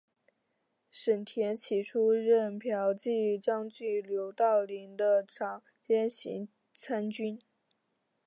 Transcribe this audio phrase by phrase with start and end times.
[0.89, 7.39] 申恬起初任骠骑将军刘道邻的长兼行参军。